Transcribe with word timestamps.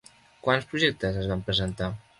Quants 0.47 0.65
projectes 0.73 1.21
es 1.25 1.31
van 1.35 1.47
presentar? 1.51 1.97